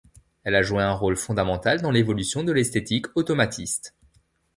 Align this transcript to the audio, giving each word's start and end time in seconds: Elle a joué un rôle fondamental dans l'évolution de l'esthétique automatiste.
Elle 0.43 0.55
a 0.55 0.63
joué 0.63 0.81
un 0.81 0.93
rôle 0.93 1.15
fondamental 1.15 1.79
dans 1.79 1.91
l'évolution 1.91 2.43
de 2.43 2.51
l'esthétique 2.51 3.05
automatiste. 3.13 3.93